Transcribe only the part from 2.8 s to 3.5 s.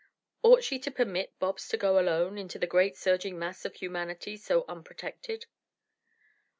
surging